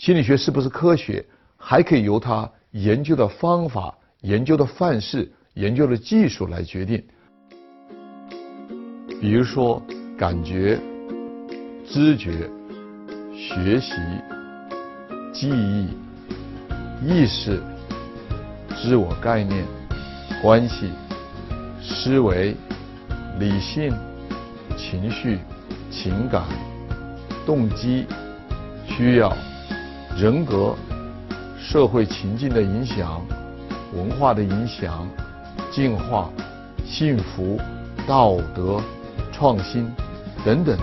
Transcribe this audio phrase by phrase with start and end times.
[0.00, 1.22] 心理学是不是科学，
[1.58, 7.04] 还可以由它研究的方法、研究的范式、研究的技术来决定。
[9.20, 9.82] 比如说，
[10.16, 10.80] 感觉、
[11.86, 12.48] 知觉、
[13.36, 13.92] 学习、
[15.34, 15.88] 记忆、
[17.06, 17.60] 意识、
[18.74, 19.66] 自我概念、
[20.40, 20.92] 关系、
[21.82, 22.56] 思维、
[23.38, 23.94] 理性、
[24.78, 25.40] 情绪、
[25.90, 26.46] 情感、
[27.44, 28.06] 动机、
[28.86, 29.36] 需要、
[30.20, 30.76] 人格、
[31.58, 33.26] 社会情境的影响、
[33.94, 35.08] 文化的影响、
[35.72, 36.30] 进化、
[36.84, 37.58] 幸福、
[38.06, 38.82] 道德。
[39.32, 39.90] 创新
[40.44, 40.78] 等等，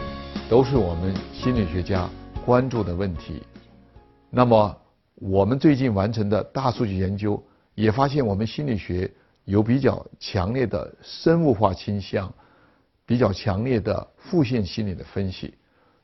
[0.49, 2.09] 都是我们心理学家
[2.43, 3.43] 关注的问题。
[4.31, 4.76] 那么，
[5.13, 7.40] 我们最近完成的大数据研究
[7.76, 9.12] 也发现，我们心理学
[9.45, 12.34] 有比较强烈的生物化倾向，
[13.05, 15.54] 比较强烈的负线心理的分析。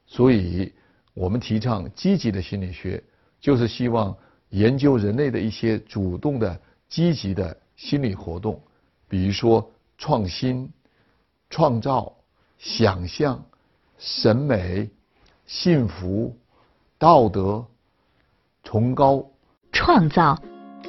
[0.05, 0.71] 所以，
[1.15, 3.03] 我们提倡积极的心理学，
[3.43, 4.15] 就是希望
[4.49, 8.59] 研究人类的一些主动的、积极的心理活动，
[9.07, 9.69] 比如说
[9.99, 10.71] 创新、
[11.51, 12.11] 创造。
[12.59, 13.43] 想象、
[13.97, 14.89] 审美、
[15.45, 16.33] 幸福、
[16.97, 17.65] 道德、
[18.63, 19.25] 崇高、
[19.73, 20.41] 创造、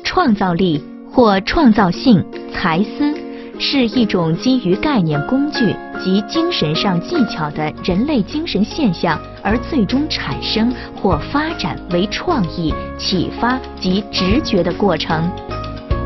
[0.04, 0.80] 创造力
[1.10, 3.23] 或创造性、才思，
[3.66, 15.26] 是一种基于概念、工具及精神上技巧的人类精神现象，而最终产生或发展为创意、启发及直觉的过程。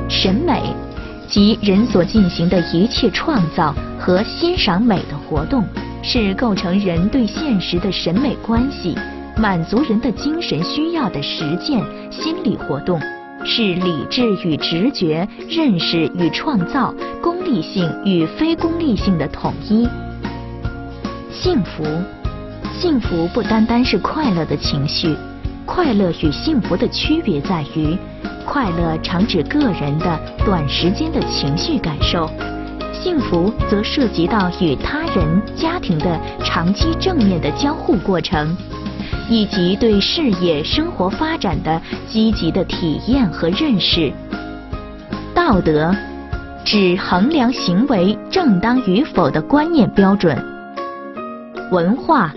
[0.09, 0.73] 审美。
[1.27, 5.63] 即人所进行的一切创造和欣赏美的活动，
[6.03, 8.97] 是构成人对现实的审美关系、
[9.37, 12.99] 满足人的精神需要的实践心理活动，
[13.45, 19.89] 是理智与直觉、认识与创造、功利性与非功利性的统一。
[21.31, 21.85] 幸福，
[22.79, 25.17] 幸福不单单是快乐的情绪，
[25.65, 27.97] 快乐与幸福的区别在于。
[28.45, 32.29] 快乐常指个人的短时间的情绪感受，
[32.95, 38.57] 幸福则涉及到与他人、家庭的长期正面的交互过程，
[39.29, 44.13] 以及对事业、生活发展的积极的体验和认识。
[45.35, 45.95] 道德
[46.65, 50.37] 指衡量行为正当与否的观念标准。
[51.71, 52.33] 文化。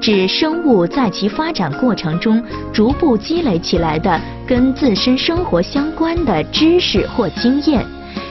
[0.00, 2.42] 指生物在其发展过程中
[2.74, 7.82] 逐步积累起来的跟自身生活相关的知识或经验，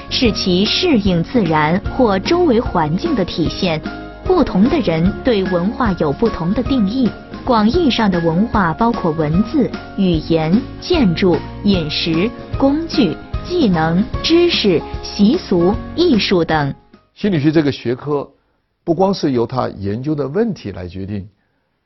[0.08, 3.82] 是其适应自然或周围环境的体现。
[4.24, 7.10] 不同的人对文化有不同的定义。
[7.46, 16.74] 广义上的文化包括文字、语言、建筑、饮食、工具、技能、知识、习俗、艺术等。
[17.14, 18.32] 心理学这个学科，
[18.86, 21.28] 不光是由他研究的问题来决定。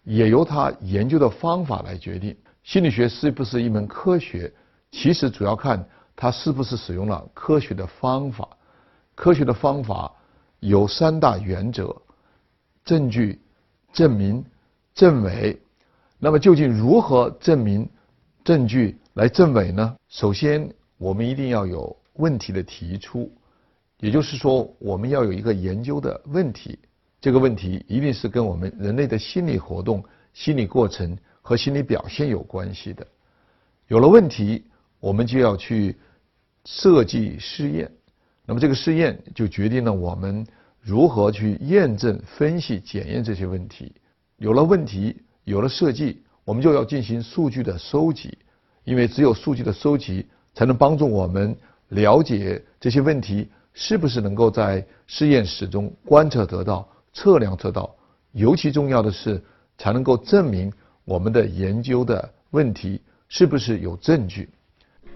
[0.04, 2.38] 也由他研究的方法来决定。
[2.64, 4.54] 心理学是不是一门科学，
[4.92, 5.84] 其实主要看
[6.16, 8.48] 它是不是使用了科学的方法。
[9.16, 10.12] 科学的方法
[10.60, 11.94] 有三大原则：
[12.86, 13.42] 证据、
[13.92, 14.46] 证明、
[14.98, 15.56] 证伪。
[16.18, 17.88] 那么究竟如何证明
[18.44, 19.96] 证据来证伪呢？
[20.10, 23.32] 首先，我们一定要有问题的提出，
[24.00, 26.80] 也就是说，我们要有一个研究的问题。
[27.22, 30.04] 这个问题一定是跟我们人类的心理活动、
[30.34, 33.06] 心理过程和心理表现有关系的。
[33.88, 34.66] 有了问题，
[35.00, 35.96] 我们就要去
[36.66, 37.92] 设计试验。
[38.48, 40.46] 那么这个试验就决定了我们
[40.82, 43.94] 如何去验证、分析、检验这些问题。
[44.38, 45.16] 有了问题，
[45.46, 48.38] 有了设计，我们就要进行数据的收集，
[48.84, 51.56] 因为只有数据的收集，才能帮助我们
[51.90, 56.88] 了解这些问题是不是能够在实验室中观测得到。
[57.14, 57.90] 测量得到，
[58.34, 59.44] 尤其重要的是，
[59.76, 60.72] 才能够证明
[61.04, 64.48] 我们的研究的问题是不是有证据。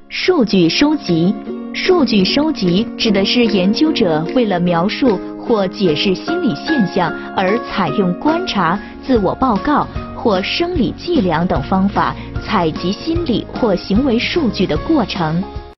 [0.09, 1.35] 数据收集，
[1.75, 9.85] 数据收集指的是研究者为了描述或解释心理现象而采用观察、自我报告
[10.15, 15.43] 或生理计量等方法采集心理或行为数据的过程。